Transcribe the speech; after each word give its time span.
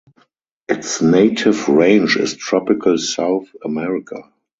Its 0.67 0.99
native 1.03 1.69
range 1.69 2.17
is 2.17 2.35
tropical 2.35 2.97
South 2.97 3.45
America. 3.63 4.31